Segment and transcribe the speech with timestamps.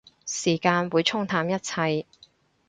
[0.25, 2.07] 時間會沖淡一切